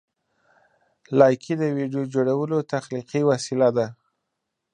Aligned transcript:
لایکي 1.19 1.53
د 1.57 1.63
ویډیو 1.77 2.03
جوړولو 2.13 2.57
تخلیقي 2.73 3.21
وسیله 3.29 3.69
ده. 3.77 3.87